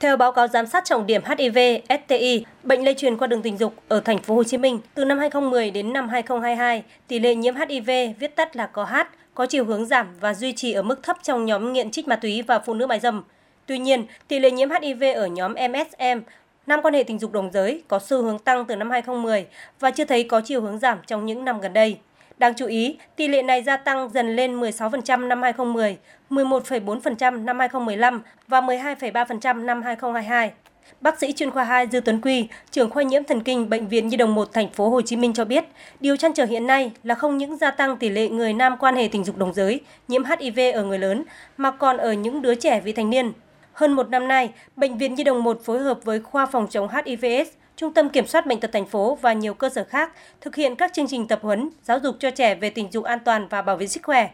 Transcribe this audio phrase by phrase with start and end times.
[0.00, 3.58] Theo báo cáo giám sát trọng điểm HIV STI, bệnh lây truyền qua đường tình
[3.58, 7.34] dục ở thành phố Hồ Chí Minh từ năm 2010 đến năm 2022, tỷ lệ
[7.34, 8.94] nhiễm HIV viết tắt là có H
[9.34, 12.16] có chiều hướng giảm và duy trì ở mức thấp trong nhóm nghiện trích ma
[12.16, 13.22] túy và phụ nữ mại dâm.
[13.66, 16.20] Tuy nhiên, tỷ lệ nhiễm HIV ở nhóm MSM,
[16.66, 19.46] nam quan hệ tình dục đồng giới có xu hướng tăng từ năm 2010
[19.80, 21.98] và chưa thấy có chiều hướng giảm trong những năm gần đây.
[22.40, 25.98] Đáng chú ý, tỷ lệ này gia tăng dần lên 16% năm 2010,
[26.30, 30.50] 11,4% năm 2015 và 12,3% năm 2022.
[31.00, 34.08] Bác sĩ chuyên khoa 2 Dư Tuấn Quy, trưởng khoa nhiễm thần kinh bệnh viện
[34.08, 35.64] Nhi đồng 1 thành phố Hồ Chí Minh cho biết,
[36.00, 38.96] điều chăn trở hiện nay là không những gia tăng tỷ lệ người nam quan
[38.96, 41.24] hệ tình dục đồng giới nhiễm HIV ở người lớn
[41.56, 43.32] mà còn ở những đứa trẻ vị thành niên.
[43.72, 46.88] Hơn một năm nay, bệnh viện Nhi đồng 1 phối hợp với khoa phòng chống
[46.88, 47.48] HIVS
[47.80, 50.76] Trung tâm Kiểm soát Bệnh tật thành phố và nhiều cơ sở khác thực hiện
[50.76, 53.62] các chương trình tập huấn, giáo dục cho trẻ về tình dục an toàn và
[53.62, 54.30] bảo vệ sức khỏe.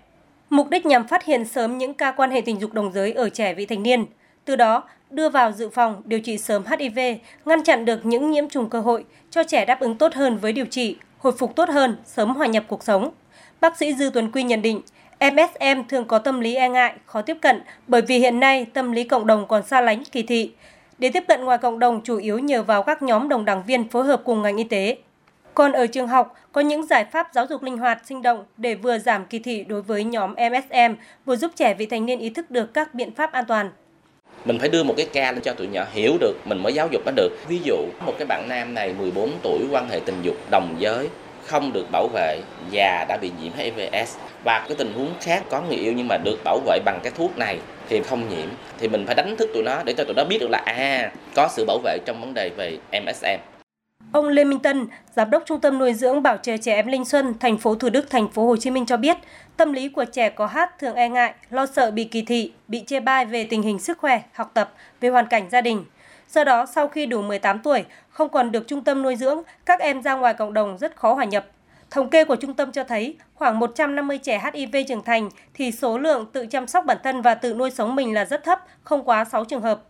[0.50, 3.28] Mục đích nhằm phát hiện sớm những ca quan hệ tình dục đồng giới ở
[3.28, 4.06] trẻ vị thành niên,
[4.45, 6.98] từ đó đưa vào dự phòng, điều trị sớm HIV,
[7.45, 10.52] ngăn chặn được những nhiễm trùng cơ hội, cho trẻ đáp ứng tốt hơn với
[10.52, 13.11] điều trị, hồi phục tốt hơn, sớm hòa nhập cuộc sống.
[13.61, 14.80] Bác sĩ Dư Tuấn Quy nhận định,
[15.20, 18.92] MSM thường có tâm lý e ngại, khó tiếp cận bởi vì hiện nay tâm
[18.92, 20.52] lý cộng đồng còn xa lánh, kỳ thị.
[20.98, 23.89] Để tiếp cận ngoài cộng đồng chủ yếu nhờ vào các nhóm đồng đảng viên
[23.89, 24.97] phối hợp cùng ngành y tế.
[25.55, 28.75] Còn ở trường học, có những giải pháp giáo dục linh hoạt, sinh động để
[28.75, 32.30] vừa giảm kỳ thị đối với nhóm MSM, vừa giúp trẻ vị thành niên ý
[32.30, 33.70] thức được các biện pháp an toàn.
[34.44, 36.89] Mình phải đưa một cái ca lên cho tụi nhỏ hiểu được, mình mới giáo
[36.91, 37.28] dục nó được.
[37.48, 41.08] Ví dụ, một cái bạn nam này 14 tuổi quan hệ tình dục đồng giới,
[41.47, 42.41] không được bảo vệ
[42.72, 46.17] và đã bị nhiễm HIVS và cái tình huống khác có người yêu nhưng mà
[46.17, 47.58] được bảo vệ bằng cái thuốc này
[47.89, 48.48] thì không nhiễm
[48.79, 51.12] thì mình phải đánh thức tụi nó để cho tụi nó biết được là à
[51.37, 53.56] có sự bảo vệ trong vấn đề về MSM.
[54.12, 57.05] Ông Lê Minh Tân, giám đốc Trung tâm nuôi dưỡng bảo trợ trẻ em Linh
[57.05, 59.17] Xuân, thành phố Thủ Đức, thành phố Hồ Chí Minh cho biết,
[59.57, 62.84] tâm lý của trẻ có hát thường e ngại, lo sợ bị kỳ thị, bị
[62.87, 65.84] chê bai về tình hình sức khỏe, học tập, về hoàn cảnh gia đình.
[66.29, 69.81] Do đó, sau khi đủ 18 tuổi, không còn được trung tâm nuôi dưỡng, các
[69.81, 71.47] em ra ngoài cộng đồng rất khó hòa nhập.
[71.91, 75.98] Thống kê của trung tâm cho thấy khoảng 150 trẻ HIV trưởng thành thì số
[75.98, 79.05] lượng tự chăm sóc bản thân và tự nuôi sống mình là rất thấp, không
[79.05, 79.83] quá 6 trường hợp.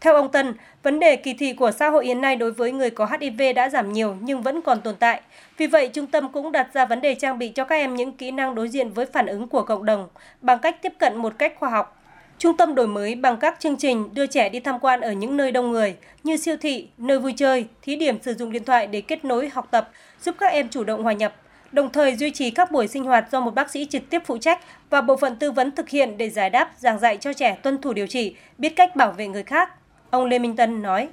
[0.00, 2.90] Theo ông Tân, vấn đề kỳ thị của xã hội hiện nay đối với người
[2.90, 5.20] có HIV đã giảm nhiều nhưng vẫn còn tồn tại.
[5.56, 8.12] Vì vậy, trung tâm cũng đặt ra vấn đề trang bị cho các em những
[8.12, 10.08] kỹ năng đối diện với phản ứng của cộng đồng
[10.40, 11.99] bằng cách tiếp cận một cách khoa học.
[12.40, 15.36] Trung tâm đổi mới bằng các chương trình đưa trẻ đi tham quan ở những
[15.36, 18.86] nơi đông người như siêu thị, nơi vui chơi, thí điểm sử dụng điện thoại
[18.86, 19.90] để kết nối học tập,
[20.22, 21.34] giúp các em chủ động hòa nhập,
[21.72, 24.38] đồng thời duy trì các buổi sinh hoạt do một bác sĩ trực tiếp phụ
[24.38, 27.58] trách và bộ phận tư vấn thực hiện để giải đáp, giảng dạy cho trẻ
[27.62, 29.72] tuân thủ điều trị, biết cách bảo vệ người khác.
[30.10, 31.08] Ông Lê Minh Tân nói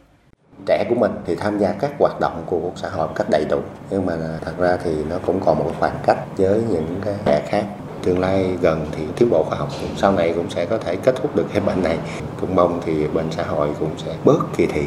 [0.65, 3.27] trẻ của mình thì tham gia các hoạt động của cuộc xã hội một cách
[3.29, 4.13] đầy đủ nhưng mà
[4.45, 7.65] thật ra thì nó cũng còn một khoảng cách với những cái trẻ khác
[8.03, 11.15] tương lai gần thì tiến bộ khoa học sau này cũng sẽ có thể kết
[11.15, 11.97] thúc được cái bệnh này.
[12.41, 14.81] Cũng mong thì bệnh xã hội cũng sẽ bớt kỳ thị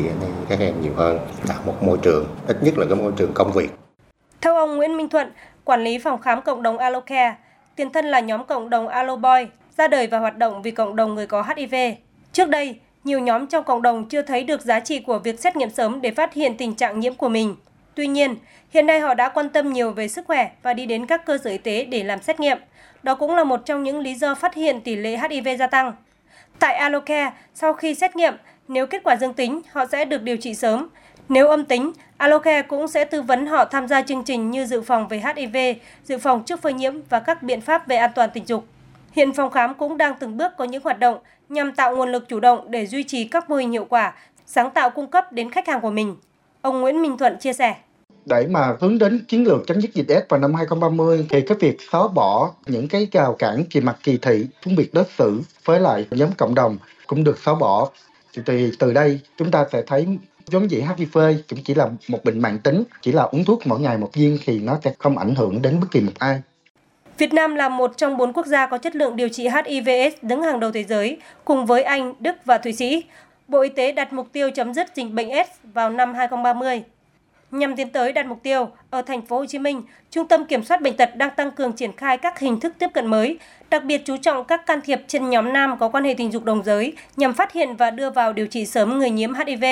[0.49, 1.19] các em nhiều hơn.
[1.49, 3.71] Tạo một môi trường, ít nhất là cái môi trường công việc.
[4.41, 5.33] Theo ông Nguyễn Minh Thuận,
[5.65, 7.37] quản lý phòng khám cộng đồng Alocare,
[7.77, 9.47] tiền thân là nhóm cộng đồng Aloboy,
[9.79, 11.75] ra đời và hoạt động vì cộng đồng người có HIV
[12.33, 15.57] trước đây, nhiều nhóm trong cộng đồng chưa thấy được giá trị của việc xét
[15.57, 17.57] nghiệm sớm để phát hiện tình trạng nhiễm của mình.
[17.95, 18.37] Tuy nhiên,
[18.71, 21.39] hiện nay họ đã quan tâm nhiều về sức khỏe và đi đến các cơ
[21.39, 22.59] sở y tế để làm xét nghiệm.
[23.03, 25.93] Đó cũng là một trong những lý do phát hiện tỷ lệ HIV gia tăng.
[26.59, 28.35] Tại Alocare, sau khi xét nghiệm,
[28.69, 30.89] nếu kết quả dương tính, họ sẽ được điều trị sớm.
[31.29, 34.83] Nếu âm tính, Alocare cũng sẽ tư vấn họ tham gia chương trình như dự
[34.83, 35.57] phòng về HIV,
[36.05, 38.65] dự phòng trước phơi nhiễm và các biện pháp về an toàn tình dục.
[39.13, 41.19] Hiện phòng khám cũng đang từng bước có những hoạt động
[41.49, 44.15] nhằm tạo nguồn lực chủ động để duy trì các mô hình hiệu quả,
[44.47, 46.17] sáng tạo cung cấp đến khách hàng của mình.
[46.63, 47.77] Ông Nguyễn Minh Thuận chia sẻ
[48.27, 51.57] để mà hướng đến chiến lược chấm dứt dịch AIDS vào năm 2030 thì cái
[51.61, 55.41] việc xóa bỏ những cái rào cản về mặt kỳ thị, phân biệt đối xử
[55.65, 57.91] với lại nhóm cộng đồng cũng được xóa bỏ.
[58.47, 60.07] Thì từ đây chúng ta sẽ thấy
[60.47, 61.19] giống vậy HIV
[61.51, 64.39] cũng chỉ là một bệnh mạng tính, chỉ là uống thuốc mỗi ngày một viên
[64.45, 66.43] thì nó sẽ không ảnh hưởng đến bất kỳ một ai.
[67.19, 70.43] Việt Nam là một trong bốn quốc gia có chất lượng điều trị HIVS đứng
[70.43, 73.05] hàng đầu thế giới, cùng với Anh, Đức và Thụy Sĩ.
[73.51, 76.83] Bộ Y tế đặt mục tiêu chấm dứt dịch bệnh AIDS vào năm 2030.
[77.51, 80.65] Nhằm tiến tới đạt mục tiêu, ở thành phố Hồ Chí Minh, Trung tâm Kiểm
[80.65, 83.39] soát bệnh tật đang tăng cường triển khai các hình thức tiếp cận mới,
[83.71, 86.45] đặc biệt chú trọng các can thiệp trên nhóm nam có quan hệ tình dục
[86.45, 89.65] đồng giới nhằm phát hiện và đưa vào điều trị sớm người nhiễm HIV,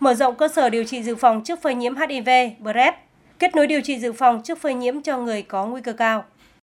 [0.00, 2.28] mở rộng cơ sở điều trị dự phòng trước phơi nhiễm HIV,
[2.62, 2.94] PrEP,
[3.38, 6.24] kết nối điều trị dự phòng trước phơi nhiễm cho người có nguy cơ cao.